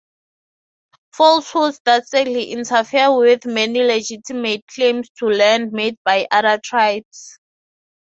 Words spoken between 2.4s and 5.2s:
interfere with many legitimate claims